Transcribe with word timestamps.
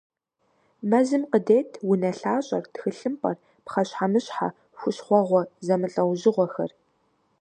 Мэзым 0.89 1.23
къыдет 1.31 1.69
унэлъащӀэр, 1.89 2.63
тхылъымпӀэр, 2.73 3.37
пхъэщхьэмыщхьэ, 3.65 4.47
хущхъуэгъуэ 4.77 5.41
зэмылӀэужьыгъуэхэр. 5.65 6.71